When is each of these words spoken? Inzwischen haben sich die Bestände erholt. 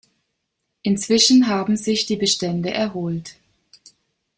Inzwischen 0.81 1.45
haben 1.47 1.77
sich 1.77 2.07
die 2.07 2.15
Bestände 2.15 2.71
erholt. 2.73 3.35